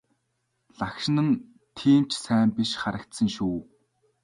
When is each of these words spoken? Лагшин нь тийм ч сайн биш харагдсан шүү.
Лагшин 0.79 1.17
нь 1.25 1.41
тийм 1.77 2.03
ч 2.09 2.11
сайн 2.23 2.49
биш 2.55 2.71
харагдсан 2.81 3.27
шүү. 3.35 3.57